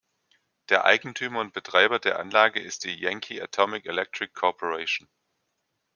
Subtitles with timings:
[0.69, 5.07] Der Eigentümer und Betreiber der Anlage ist die Yankee Atomic Electric Corporation.